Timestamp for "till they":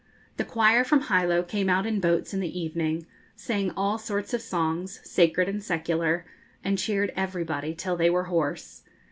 7.75-8.09